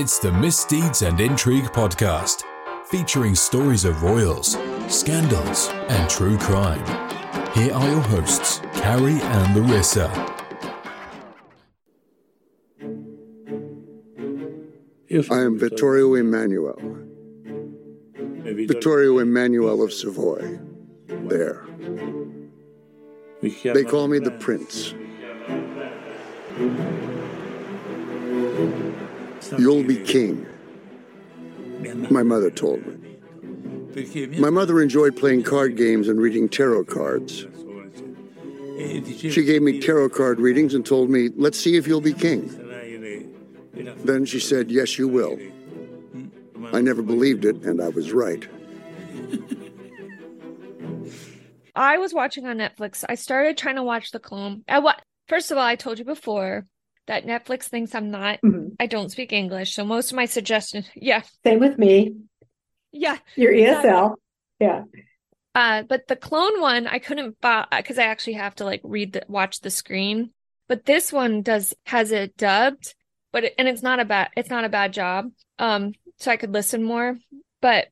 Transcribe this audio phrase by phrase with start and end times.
[0.00, 2.44] It's the Misdeeds and Intrigue podcast,
[2.86, 6.86] featuring stories of royals, scandals, and true crime.
[7.52, 10.08] Here are your hosts, Carrie and Larissa.
[15.32, 16.78] I am Vittorio Emanuele.
[18.14, 20.60] Vittorio Emanuele of Savoy.
[21.08, 21.66] There.
[23.42, 24.94] They call me the Prince.
[29.56, 30.46] You'll be king,
[32.10, 33.16] my mother told me.
[34.38, 37.46] My mother enjoyed playing card games and reading tarot cards.
[39.16, 42.48] She gave me tarot card readings and told me, let's see if you'll be king.
[44.04, 45.38] Then she said, yes, you will.
[46.72, 48.46] I never believed it, and I was right.
[51.74, 53.04] I was watching on Netflix.
[53.08, 54.64] I started trying to watch The Clone.
[54.68, 55.00] I what?
[55.28, 56.64] First of all, I told you before
[57.08, 58.38] that Netflix thinks I'm not.
[58.44, 58.76] Mhm.
[58.78, 62.14] I don't speak English, so most of my suggestions, yeah, Same with me.
[62.92, 63.18] yeah.
[63.36, 63.90] Your Exactly.
[63.90, 64.14] ESL.
[64.60, 64.84] Yeah.
[65.54, 69.14] Uh, but the clone one, I couldn't buy because I actually have to like read
[69.14, 70.30] the watch the screen.
[70.68, 72.94] But this one does has it dubbed,
[73.32, 75.30] but it, and it's not a bad it's not a bad job.
[75.58, 77.16] Um, so I could listen more.
[77.60, 77.88] But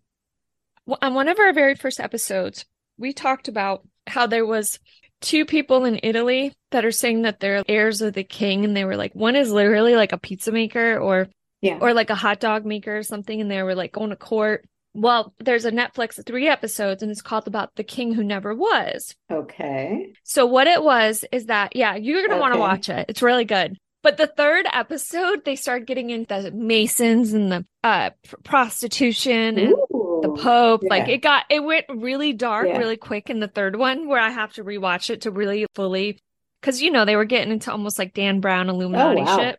[1.02, 2.64] on one of our very first episodes,
[2.98, 4.78] we talked about how there was
[5.26, 8.84] two people in Italy that are saying that they're heirs of the king, and they
[8.84, 11.28] were like, one is literally like a pizza maker or
[11.62, 11.78] Yeah.
[11.80, 14.64] or like a hot dog maker or something, and they were like going to court.
[14.94, 19.14] Well, there's a Netflix three episodes, and it's called about the king who never was.
[19.30, 20.12] Okay.
[20.24, 23.06] So what it was is that yeah, you're gonna want to watch it.
[23.08, 23.76] It's really good.
[24.02, 29.58] But the third episode, they start getting into the Masons and the uh pr- prostitution
[29.58, 29.74] and
[30.22, 30.82] The Pope.
[30.88, 32.78] Like it got it went really dark Yeah.
[32.78, 36.18] really quick in the third one, where I have to rewatch it to really fully
[36.60, 39.36] because you know they were getting into almost like Dan Brown Illuminati Oh, wow.
[39.38, 39.58] shit.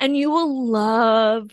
[0.00, 1.50] And you will love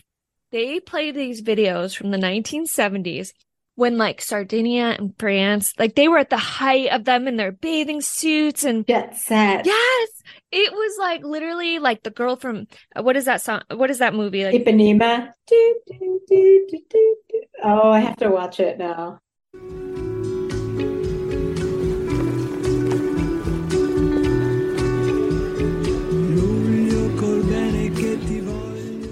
[0.52, 3.30] they play these videos from the 1970s
[3.76, 7.52] when like Sardinia and France, like they were at the height of them in their
[7.52, 9.64] bathing suits and Jet set.
[9.64, 10.08] yes,
[10.52, 12.66] it was like literally like the girl from
[12.96, 13.62] uh, what is that song?
[13.70, 14.44] What is that movie?
[14.44, 15.32] Like Ipanema.
[15.46, 17.42] Do, do, do, do, do, do.
[17.62, 19.20] Oh, I have to watch it now.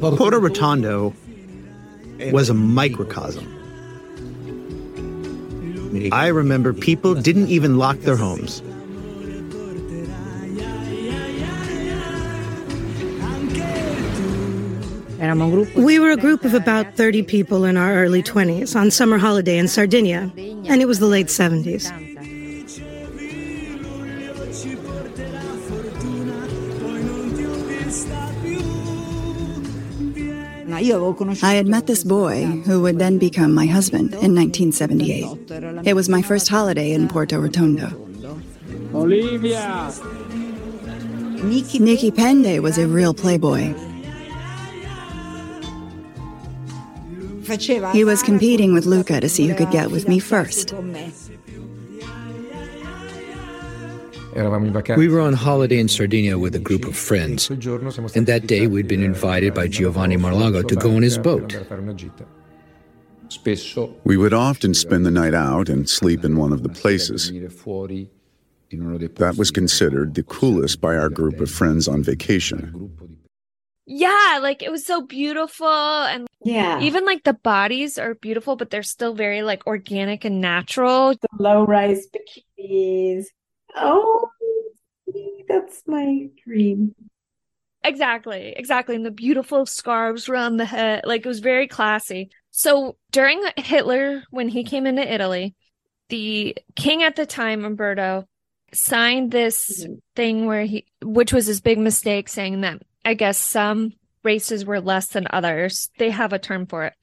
[0.01, 1.13] Porto Rotondo
[2.33, 3.55] was a microcosm.
[6.13, 8.63] I remember people didn't even lock their homes.
[15.19, 19.59] We were a group of about 30 people in our early 20s on summer holiday
[19.59, 21.91] in Sardinia, and it was the late 70s.
[31.43, 35.85] I had met this boy who would then become my husband in 1978.
[35.85, 37.91] It was my first holiday in Porto Rotondo.
[38.95, 39.93] Olivia!
[41.43, 43.75] Nicky Pende was a real playboy.
[47.93, 50.75] He was competing with Luca to see who could get with me first.
[54.97, 58.87] We were on holiday in Sardinia with a group of friends, and that day we'd
[58.87, 61.57] been invited by Giovanni Malagò to go on his boat.
[64.05, 67.33] We would often spend the night out and sleep in one of the places.
[68.71, 72.93] That was considered the coolest by our group of friends on vacation.
[73.87, 76.81] yeah, like it was so beautiful and Yeah.
[76.81, 81.13] even like the bodies are beautiful, but they're still very like organic and natural.
[81.15, 83.27] the low rise bikinis.
[83.75, 84.31] Oh,
[85.49, 86.95] that's my dream.
[87.85, 88.97] Exactly, exactly.
[88.97, 91.03] And the beautiful scarves around the head.
[91.05, 92.31] Like it was very classy.
[92.51, 95.55] So during Hitler, when he came into Italy,
[96.09, 98.27] the king at the time, Umberto,
[98.73, 100.01] signed this Mhm.
[100.17, 103.93] thing where he, which was his big mistake, saying that I guess some
[104.23, 105.91] races were less than others.
[105.99, 106.95] They have a term for it.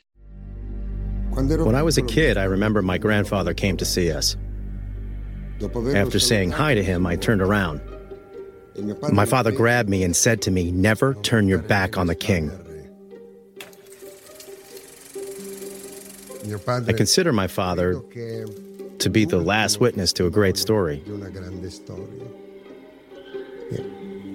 [1.36, 4.38] When I was a kid, I remember my grandfather came to see us.
[5.94, 7.82] After saying hi to him, I turned around.
[9.12, 12.52] My father grabbed me and said to me, Never turn your back on the king.
[16.68, 18.02] I consider my father
[19.00, 21.04] to be the last witness to a great story.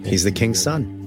[0.04, 0.99] He's the king's son.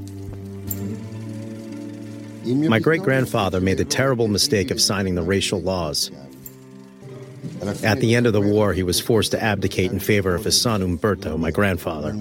[2.46, 6.12] My great grandfather made the terrible mistake of signing the racial laws.
[7.84, 10.60] At the end of the war, he was forced to abdicate in favor of his
[10.60, 12.12] son Umberto, my grandfather.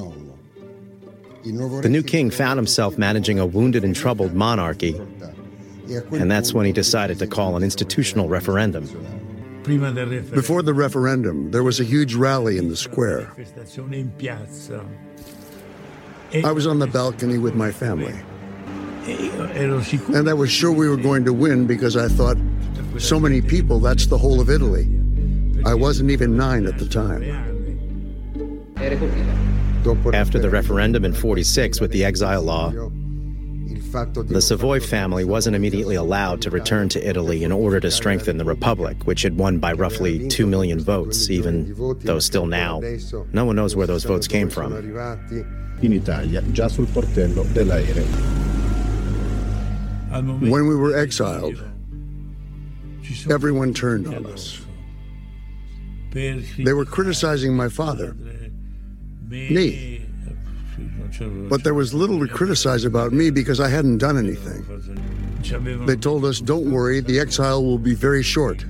[1.42, 5.00] The new king found himself managing a wounded and troubled monarchy
[6.12, 8.84] And that's when he decided to call an institutional referendum.
[9.64, 13.32] Before the referendum, there was a huge rally in the square.
[16.44, 18.14] I was on the balcony with my family.
[19.06, 22.36] And I was sure we were going to win because I thought,
[22.98, 24.86] so many people, that's the whole of Italy.
[25.64, 27.22] I wasn't even nine at the time.
[30.14, 36.40] After the referendum in 46 with the exile law, the Savoy family wasn't immediately allowed
[36.42, 40.28] to return to Italy in order to strengthen the Republic, which had won by roughly
[40.28, 42.80] 2 million votes, even though still now,
[43.32, 44.72] no one knows where those votes came from.
[45.82, 48.41] In Italia, già sul portello dell'aereo.
[50.12, 51.62] When we were exiled,
[53.30, 54.60] everyone turned on us.
[56.12, 58.14] They were criticizing my father,
[59.28, 60.06] me.
[61.48, 64.66] But there was little to criticize about me because I hadn't done anything.
[65.86, 68.64] They told us, don't worry, the exile will be very short.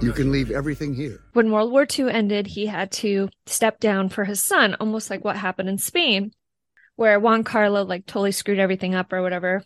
[0.00, 1.20] You can leave everything here.
[1.34, 5.24] When World War II ended, he had to step down for his son, almost like
[5.24, 6.32] what happened in Spain,
[6.96, 9.62] where Juan Carlo like totally screwed everything up or whatever.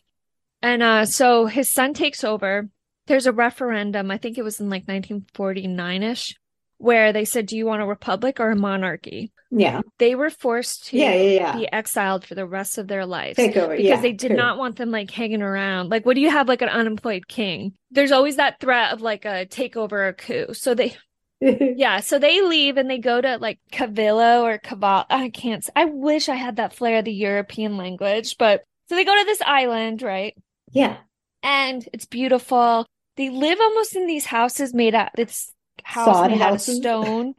[0.66, 2.68] And uh, so his son takes over.
[3.06, 6.34] There's a referendum, I think it was in like 1949 ish,
[6.78, 9.30] where they said, Do you want a republic or a monarchy?
[9.52, 9.82] Yeah.
[9.98, 11.56] They were forced to Yeah, yeah, yeah.
[11.56, 13.36] be exiled for the rest of their lives.
[13.36, 14.36] Take over, Because they did true.
[14.36, 15.88] not want them like hanging around.
[15.88, 17.74] Like, what do you have like an unemployed king?
[17.92, 20.52] There's always that threat of like a takeover or coup.
[20.52, 20.96] So they
[21.40, 25.04] yeah, so they leave and they go to like Cavillo or Caval.
[25.08, 25.64] I can't.
[25.76, 29.24] I wish I had that flair of the European language, but so they go to
[29.24, 30.34] this island, right?
[30.76, 30.98] Yeah.
[31.42, 32.86] And it's beautiful.
[33.16, 35.10] They live almost in these houses made out.
[35.16, 35.52] It's
[35.82, 36.68] house Sod made houses?
[36.68, 37.34] out of stone.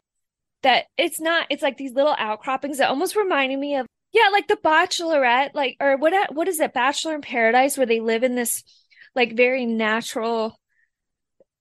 [0.63, 1.45] That it's not.
[1.51, 5.78] It's like these little outcroppings that almost reminded me of yeah, like the Bachelorette, like
[5.80, 6.34] or what?
[6.34, 6.74] What is it?
[6.74, 8.63] Bachelor in Paradise, where they live in this
[9.13, 10.57] like very natural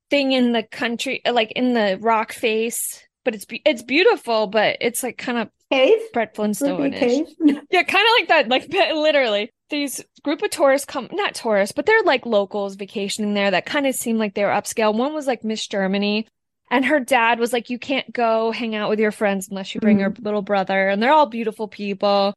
[0.08, 3.02] thing in the country, like in the rock face.
[3.24, 6.92] But it's be- it's beautiful, but it's like kind of cave, Brett Would be Flintstone
[6.92, 7.26] cave.
[7.70, 8.48] Yeah, kind of like that.
[8.48, 13.50] Like literally, these group of tourists come, not tourists, but they're like locals vacationing there
[13.50, 14.94] that kind of seemed like they were upscale.
[14.94, 16.26] One was like Miss Germany,
[16.70, 19.80] and her dad was like, "You can't go hang out with your friends unless you
[19.80, 20.24] bring your mm-hmm.
[20.24, 22.34] little brother." And they're all beautiful people,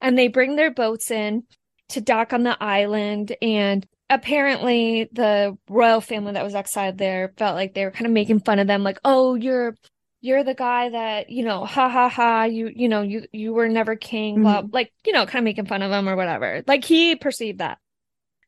[0.00, 1.44] and they bring their boats in
[1.90, 7.54] to dock on the island and apparently the royal family that was exiled there felt
[7.54, 9.76] like they were kind of making fun of them like oh you're
[10.20, 13.68] you're the guy that you know ha ha ha you you know you you were
[13.68, 14.72] never king blah mm-hmm.
[14.72, 17.78] like you know kind of making fun of him or whatever like he perceived that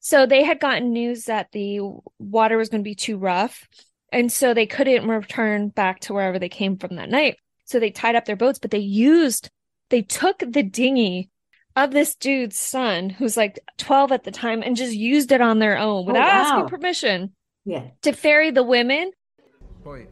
[0.01, 1.81] so they had gotten news that the
[2.19, 3.69] water was going to be too rough
[4.11, 7.91] and so they couldn't return back to wherever they came from that night so they
[7.91, 9.51] tied up their boats but they used
[9.91, 11.31] they took the dinghy
[11.75, 15.59] of this dude's son who's like 12 at the time and just used it on
[15.59, 16.43] their own oh, without wow.
[16.43, 17.33] asking permission
[17.65, 17.85] Yeah.
[18.03, 19.11] to ferry the women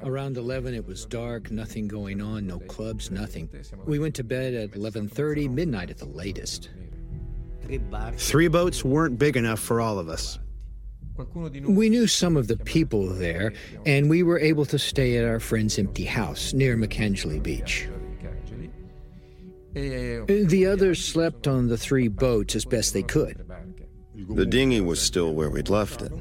[0.03, 3.49] Around 11 it was dark, nothing going on, no clubs, nothing.
[3.87, 6.71] We went to bed at 11:30, midnight at the latest.
[8.17, 10.39] Three boats weren't big enough for all of us.
[11.67, 13.53] We knew some of the people there,
[13.85, 17.89] and we were able to stay at our friend's empty house near McKangley Beach.
[19.75, 23.45] The others slept on the three boats as best they could.
[24.31, 26.13] The dinghy was still where we'd left it.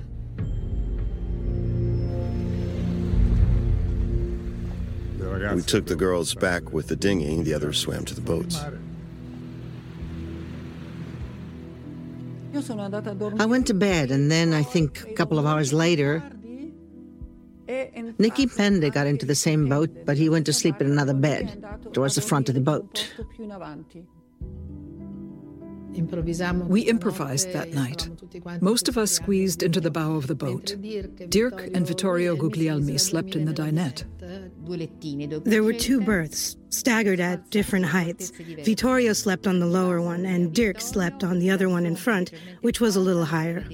[5.56, 8.60] We took the girls back with the dinghy, the others swam to the boats.
[13.40, 16.24] I went to bed, and then I think a couple of hours later,
[18.18, 21.64] Nicky Pende got into the same boat, but he went to sleep in another bed
[21.94, 23.14] towards the front of the boat.
[26.68, 28.10] We improvised that night.
[28.62, 30.76] Most of us squeezed into the bow of the boat.
[31.30, 34.06] Dirk and Vittorio Guglielmi slept in the dinette.
[35.44, 38.32] There were two berths, staggered at different heights.
[38.32, 42.32] Vittorio slept on the lower one, and Dirk slept on the other one in front,
[42.62, 43.66] which was a little higher.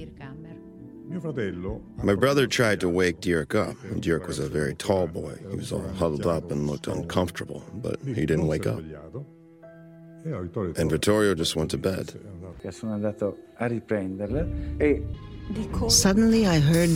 [2.02, 3.76] My brother tried to wake Dirk up.
[3.84, 5.38] and Dirk was a very tall boy.
[5.50, 8.80] He was all huddled up and looked uncomfortable, but he didn't wake up.
[10.26, 12.12] And Vittorio just went to bed.
[12.70, 14.44] Sono andato a riprenderle
[15.88, 16.90] Suddenly, I heard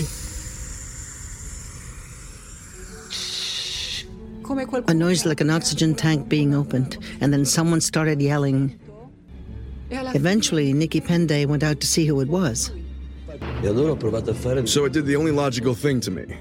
[4.88, 8.76] a noise like an oxygen tank being opened, and then someone started yelling.
[9.90, 12.72] Eventually, Nicky Pende went out to see who it was.
[14.64, 16.36] So I did the only logical thing to me.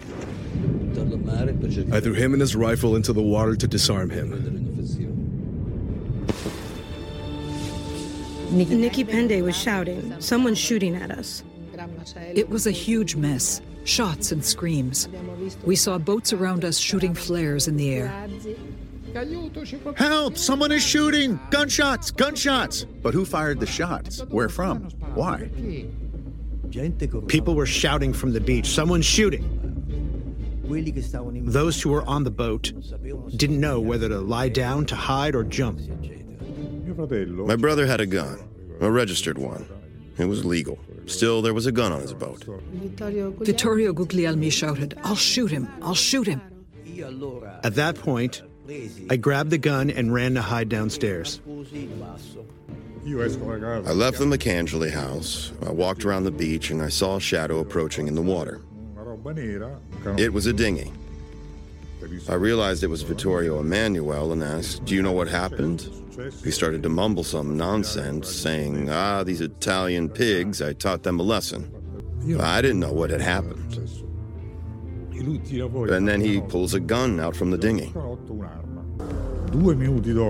[1.91, 4.58] I threw him and his rifle into the water to disarm him.
[8.51, 11.43] Nicky Pende was shouting, someone's shooting at us.
[12.33, 15.09] It was a huge mess shots and screams.
[15.63, 18.27] We saw boats around us shooting flares in the air.
[19.95, 20.37] Help!
[20.37, 21.39] Someone is shooting!
[21.49, 22.11] Gunshots!
[22.11, 22.85] Gunshots!
[23.01, 24.19] But who fired the shots?
[24.29, 24.83] Where from?
[25.15, 25.49] Why?
[27.27, 29.55] People were shouting from the beach, someone's shooting.
[31.47, 32.71] Those who were on the boat
[33.35, 35.79] didn't know whether to lie down, to hide, or jump.
[36.99, 38.39] My brother had a gun,
[38.81, 39.65] a registered one.
[40.17, 40.77] It was legal.
[41.05, 42.43] Still, there was a gun on his boat.
[42.43, 45.69] Vittorio Guglielmi shouted, I'll shoot him!
[45.81, 46.41] I'll shoot him!
[47.63, 48.41] At that point,
[49.09, 51.39] I grabbed the gun and ran to hide downstairs.
[51.47, 51.51] I
[53.93, 55.53] left the McAngeli house.
[55.65, 58.61] I walked around the beach and I saw a shadow approaching in the water.
[60.17, 60.91] It was a dinghy.
[62.29, 65.89] I realized it was Vittorio Emanuele and asked, Do you know what happened?
[66.43, 71.23] He started to mumble some nonsense, saying, Ah, these Italian pigs, I taught them a
[71.23, 71.71] lesson.
[72.39, 73.77] I didn't know what had happened.
[75.11, 77.91] And then he pulls a gun out from the dinghy.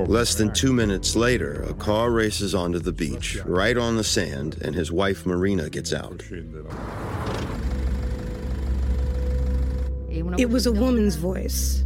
[0.06, 4.58] Less than two minutes later, a car races onto the beach, right on the sand,
[4.62, 6.24] and his wife Marina gets out.
[10.12, 11.84] It was a woman's voice.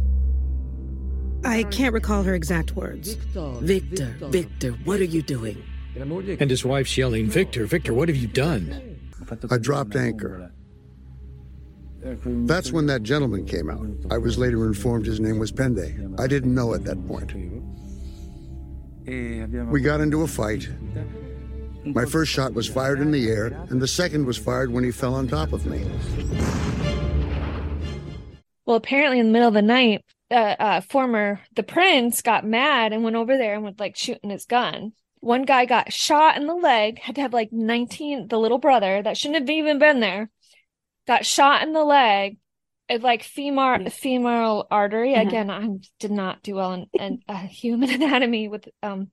[1.44, 3.14] I can't recall her exact words.
[3.14, 5.62] Victor, Victor, what are you doing?
[5.96, 8.98] And his wife's yelling, Victor, Victor, what have you done?
[9.50, 10.50] I dropped anchor.
[12.02, 13.86] That's when that gentleman came out.
[14.10, 16.18] I was later informed his name was Pende.
[16.20, 17.32] I didn't know at that point.
[19.06, 20.68] We got into a fight.
[21.84, 24.90] My first shot was fired in the air, and the second was fired when he
[24.90, 25.84] fell on top of me.
[28.66, 32.92] Well, apparently, in the middle of the night, uh, uh, former the prince got mad
[32.92, 34.92] and went over there and was like shooting his gun.
[35.20, 39.02] One guy got shot in the leg, had to have like 19, the little brother
[39.02, 40.30] that shouldn't have even been there
[41.06, 42.38] got shot in the leg
[42.88, 45.26] it's like femur femoral artery uh-huh.
[45.26, 45.66] again i
[45.98, 49.10] did not do well in, in uh, human anatomy with um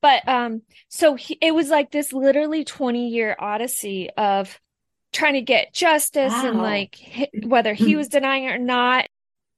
[0.00, 4.58] but um so he, it was like this literally 20 year odyssey of
[5.12, 6.48] trying to get justice wow.
[6.48, 7.98] and like whether he hmm.
[7.98, 9.06] was denying it or not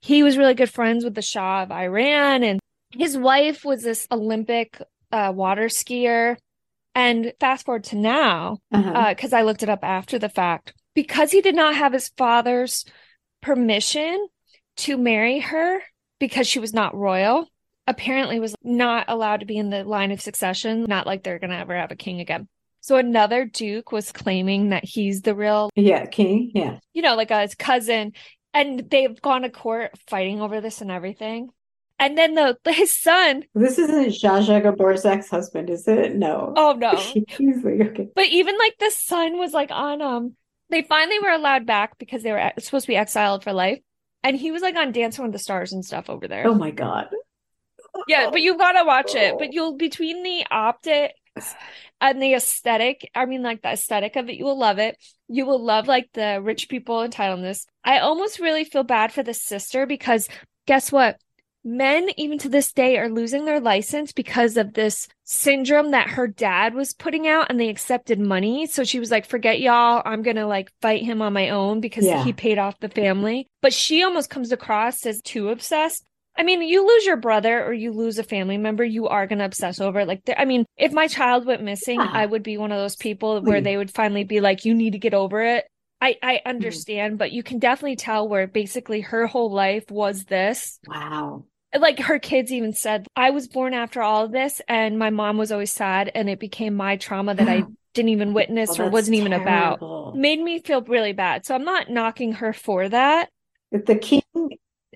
[0.01, 2.61] he was really good friends with the shah of iran and
[2.93, 4.81] his wife was this olympic
[5.13, 6.37] uh, water skier
[6.95, 9.37] and fast forward to now because uh-huh.
[9.37, 12.85] uh, i looked it up after the fact because he did not have his father's
[13.41, 14.29] permission
[14.77, 15.81] to marry her
[16.19, 17.49] because she was not royal
[17.87, 21.51] apparently was not allowed to be in the line of succession not like they're going
[21.51, 22.49] to ever have a king again
[22.81, 27.31] so another duke was claiming that he's the real yeah king yeah you know like
[27.31, 28.13] a, his cousin
[28.55, 31.51] and they've gone to court fighting over this and everything
[31.99, 33.45] and then the his son.
[33.55, 36.15] This isn't Zsa Zsa Gabor's ex-husband, is it?
[36.15, 36.53] No.
[36.57, 36.95] Oh no.
[36.97, 38.09] He's like, okay.
[38.15, 40.37] But even like the son was like on um
[40.71, 43.81] they finally were allowed back because they were supposed to be exiled for life.
[44.23, 46.47] And he was like on Dancing with the Stars and stuff over there.
[46.47, 47.09] Oh my God.
[48.07, 49.35] Yeah, but you gotta watch it.
[49.39, 51.15] But you'll between the optics
[52.01, 54.97] and the aesthetic, I mean like the aesthetic of it, you will love it.
[55.29, 57.67] You will love like the rich people entitledness.
[57.85, 60.29] I almost really feel bad for the sister because
[60.67, 61.19] guess what?
[61.65, 66.27] men even to this day are losing their license because of this syndrome that her
[66.27, 70.23] dad was putting out and they accepted money so she was like forget y'all i'm
[70.23, 72.25] gonna like fight him on my own because yeah.
[72.25, 76.05] he paid off the family but she almost comes across as too obsessed
[76.39, 79.41] I mean, you lose your brother or you lose a family member, you are going
[79.41, 80.09] to obsess over it.
[80.09, 82.11] Like, I mean, if my child went missing, yeah.
[82.11, 84.93] I would be one of those people where they would finally be like, you need
[84.93, 85.67] to get over it.
[86.01, 86.49] I, I mm-hmm.
[86.49, 87.19] understand, mm.
[87.19, 90.79] but you can definitely tell where basically her whole life was this.
[90.87, 91.45] Wow
[91.79, 95.37] like her kids even said i was born after all of this and my mom
[95.37, 97.63] was always sad and it became my trauma that i
[97.95, 101.65] didn't even witness oh, or wasn't even about made me feel really bad so i'm
[101.65, 103.29] not knocking her for that
[103.71, 104.23] the king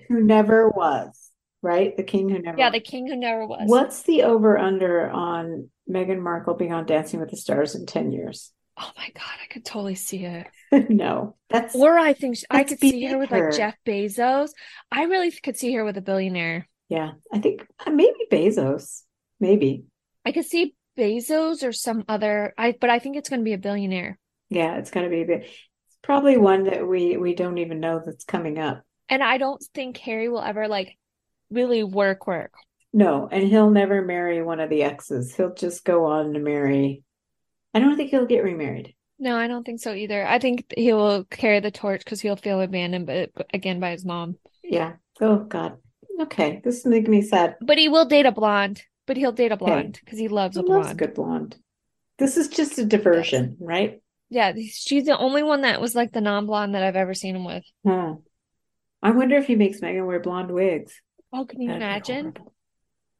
[0.07, 1.22] who never was
[1.63, 1.95] right?
[1.97, 3.63] The king who never yeah the king who never was.
[3.65, 8.11] What's the over under on meghan markle being on dancing with the stars in 10
[8.11, 8.51] years?
[8.77, 10.47] Oh my god i could totally see it.
[10.89, 13.49] No that's or i think she, i could see her with her.
[13.49, 14.49] like jeff bezos.
[14.91, 16.67] I really could see her with a billionaire.
[16.89, 19.01] Yeah i think uh, maybe bezos
[19.39, 19.85] maybe.
[20.25, 23.53] I could see bezos or some other i but i think it's going to be
[23.53, 24.17] a billionaire.
[24.49, 28.25] Yeah it's going to be it's probably one that we we don't even know that's
[28.25, 28.81] coming up.
[29.09, 30.97] And i don't think harry will ever like
[31.53, 32.53] really work work
[32.91, 37.03] no and he'll never marry one of the exes he'll just go on to marry
[37.73, 38.93] I don't think he'll get remarried.
[39.19, 40.25] No, I don't think so either.
[40.25, 44.05] I think he will carry the torch because he'll feel abandoned, but again by his
[44.05, 44.37] mom.
[44.63, 44.93] Yeah.
[45.21, 45.77] Oh God.
[46.21, 47.55] Okay, this is making me sad.
[47.61, 48.83] But he will date a blonde.
[49.05, 50.83] But he'll date a blonde because he loves he a blonde.
[50.83, 51.57] Loves a good blonde.
[52.19, 54.01] This is just a diversion, right?
[54.29, 57.43] Yeah, she's the only one that was like the non-blonde that I've ever seen him
[57.43, 57.63] with.
[57.85, 58.15] Huh.
[59.01, 60.93] I wonder if he makes Meghan wear blonde wigs.
[61.33, 62.21] Oh, can you That'd imagine?
[62.21, 62.53] horrible.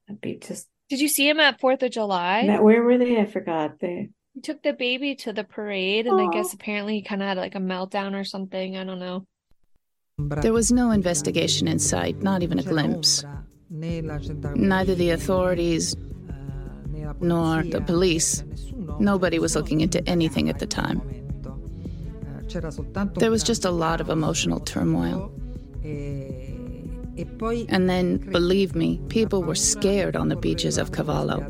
[0.07, 0.67] That'd be just.
[0.89, 2.45] Did you see him at Fourth of July?
[2.47, 3.19] That, where were they?
[3.19, 3.79] I forgot.
[3.79, 4.09] They.
[4.33, 7.37] He took the baby to the parade, and I guess apparently he kind of had
[7.37, 8.77] like a meltdown or something.
[8.77, 9.25] I don't know.
[10.17, 13.23] There was no investigation in sight, not even a glimpse.
[13.69, 15.95] Neither the authorities
[17.19, 18.43] nor the police.
[18.99, 21.01] Nobody was looking into anything at the time.
[23.15, 25.31] There was just a lot of emotional turmoil.
[27.15, 31.45] And then, believe me, people were scared on the beaches of Cavallo.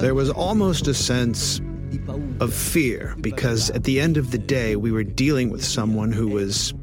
[0.00, 1.60] There was almost a sense
[2.40, 6.28] of fear because at the end of the day, we were dealing with someone who
[6.28, 6.74] was.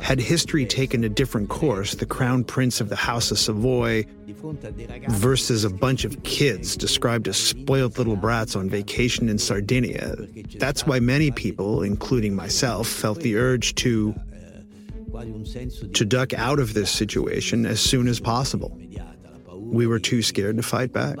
[0.00, 4.04] Had history taken a different course, the crown prince of the House of Savoy
[5.08, 10.16] versus a bunch of kids described as spoiled little brats on vacation in Sardinia,
[10.56, 14.14] that's why many people, including myself, felt the urge to
[15.92, 18.78] to duck out of this situation as soon as possible.
[19.50, 21.16] We were too scared to fight back.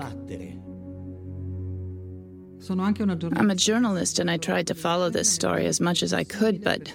[2.70, 6.62] I'm a journalist and I tried to follow this story as much as I could,
[6.62, 6.92] but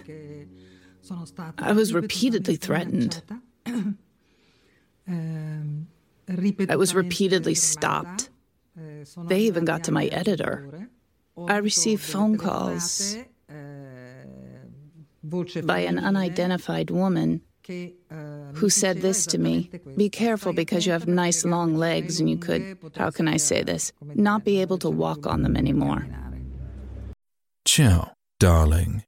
[1.57, 3.21] I was repeatedly threatened.
[5.07, 5.87] Um,
[6.69, 8.29] I was repeatedly stopped.
[9.25, 10.89] They even got to my editor.
[11.47, 13.17] I received phone calls
[15.63, 17.41] by an unidentified woman
[18.53, 22.37] who said this to me Be careful because you have nice long legs and you
[22.37, 26.07] could, how can I say this, not be able to walk on them anymore.
[27.65, 29.03] Ciao, darling.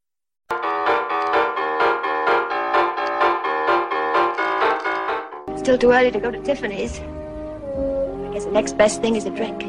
[5.59, 6.99] Still too early to go to Tiffany's.
[6.99, 9.61] I guess the next best thing is a drink.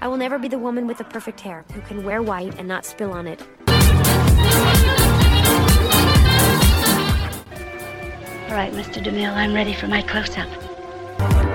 [0.00, 2.68] I will never be the woman with the perfect hair who can wear white and
[2.68, 3.42] not spill on it.
[8.48, 9.02] All right, Mr.
[9.02, 11.53] DeMille, I'm ready for my close up.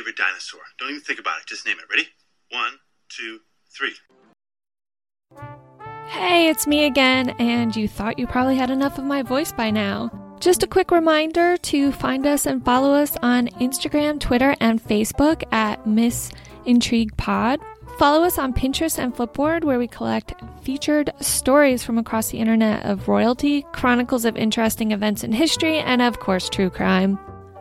[0.00, 0.60] Favorite dinosaur.
[0.78, 1.84] Don't even think about it, just name it.
[1.90, 2.08] Ready?
[2.50, 2.72] One,
[3.10, 3.40] two,
[3.76, 3.92] three.
[6.06, 9.70] Hey, it's me again, and you thought you probably had enough of my voice by
[9.70, 10.10] now.
[10.40, 15.42] Just a quick reminder to find us and follow us on Instagram, Twitter, and Facebook
[15.52, 16.32] at Miss
[16.64, 17.60] Intrigue Pod.
[17.98, 20.32] Follow us on Pinterest and Flipboard, where we collect
[20.62, 26.00] featured stories from across the internet of royalty, chronicles of interesting events in history, and
[26.00, 27.18] of course, true crime.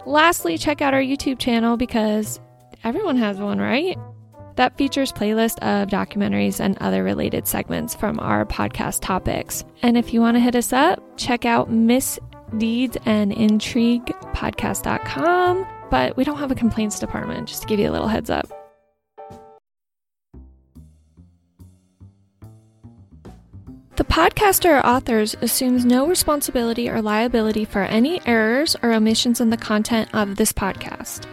[0.10, 2.39] Lastly, check out our YouTube channel because
[2.84, 3.95] everyone has one, right?
[4.56, 9.63] That features playlist of documentaries and other related segments from our podcast topics.
[9.84, 12.17] And if you want to hit us up, check out Miss
[12.58, 15.67] Deeds and Intrigue podcast.com.
[15.91, 18.52] But we don't have a complaints department, just to give you a little heads up.
[23.99, 29.49] The podcaster or authors assumes no responsibility or liability for any errors or omissions in
[29.49, 31.25] the content of this podcast.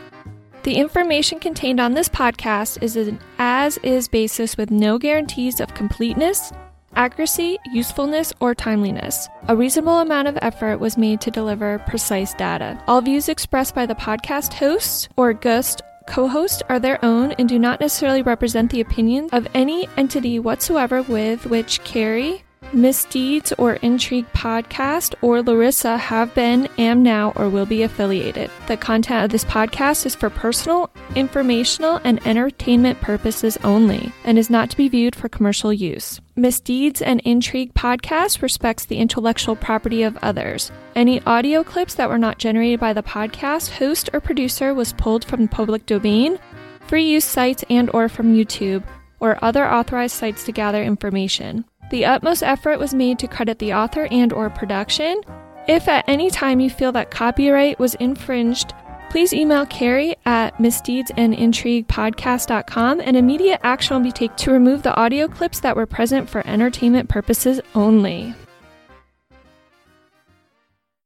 [0.64, 5.74] The information contained on this podcast is an as is basis with no guarantees of
[5.74, 6.52] completeness,
[6.96, 9.29] accuracy, usefulness, or timeliness.
[9.46, 12.83] A reasonable amount of effort was made to deliver precise data.
[12.88, 17.48] All views expressed by the podcast hosts or guest co host are their own and
[17.48, 23.74] do not necessarily represent the opinions of any entity whatsoever with which Carrie, Misdeeds or
[23.74, 28.50] Intrigue podcast or Larissa have been, am now, or will be affiliated.
[28.66, 34.50] The content of this podcast is for personal, informational, and entertainment purposes only and is
[34.50, 36.20] not to be viewed for commercial use.
[36.35, 40.70] Misdeeds and Intrigue podcast respects the intellectual property of others.
[40.94, 45.24] Any audio clips that were not generated by the podcast host or producer was pulled
[45.24, 46.38] from the public domain,
[46.87, 48.83] free use sites and or from YouTube
[49.20, 51.64] or other authorized sites to gather information.
[51.90, 55.20] The utmost effort was made to credit the author and or production.
[55.68, 58.72] If at any time you feel that copyright was infringed,
[59.11, 65.29] please email Carrie at misdeedsandintriguepodcast.com and immediate action will be taken to remove the audio
[65.29, 68.35] clips that were present for entertainment purposes only.